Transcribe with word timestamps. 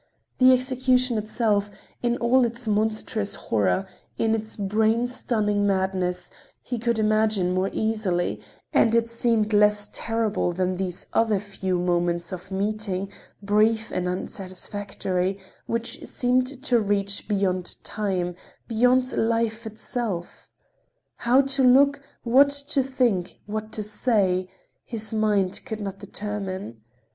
The 0.39 0.51
execution 0.51 1.19
itself, 1.19 1.69
in 2.01 2.17
all 2.17 2.43
its 2.43 2.67
monstrous 2.67 3.35
horror, 3.35 3.85
in 4.17 4.33
its 4.33 4.57
brain 4.57 5.07
stunning 5.07 5.67
madness, 5.67 6.31
he 6.63 6.79
could 6.79 6.97
imagine 6.97 7.53
more 7.53 7.69
easily, 7.71 8.41
and 8.73 8.95
it 8.95 9.07
seemed 9.07 9.53
less 9.53 9.91
terrible 9.93 10.53
than 10.53 10.77
these 10.77 11.05
other 11.13 11.37
few 11.37 11.77
moments 11.77 12.31
of 12.31 12.49
meeting, 12.49 13.11
brief 13.43 13.91
and 13.91 14.07
unsatisfactory, 14.07 15.37
which 15.67 16.03
seemed 16.07 16.63
to 16.63 16.79
reach 16.79 17.27
beyond 17.27 17.75
time, 17.83 18.35
beyond 18.67 19.15
life 19.15 19.67
itself. 19.67 20.49
How 21.17 21.41
to 21.41 21.63
look, 21.63 22.01
what 22.23 22.49
to 22.49 22.81
think, 22.81 23.39
what 23.45 23.71
to 23.73 23.83
say, 23.83 24.49
his 24.83 25.13
mind 25.13 25.61
could 25.63 25.79
not 25.79 25.99
determine. 25.99 26.81